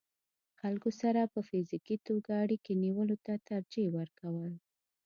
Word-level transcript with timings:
خلکو 0.59 0.89
سره 1.01 1.21
په 1.33 1.39
فزيکي 1.49 1.95
توګه 2.07 2.31
اړيکې 2.43 2.73
نيولو 2.83 3.15
ته 3.25 3.33
ترجيح 3.49 3.87
ورکول 3.97 4.53